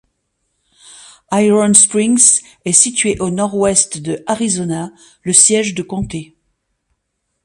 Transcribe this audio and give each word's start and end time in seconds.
Iron 1.31 1.75
Springs 1.75 2.41
est 2.65 2.71
située 2.71 3.19
au 3.19 3.29
nord-ouest 3.29 3.99
de 4.01 4.23
Arizona, 4.25 4.89
le 5.21 5.31
siège 5.31 5.75
de 5.75 5.83
comté. 5.83 6.35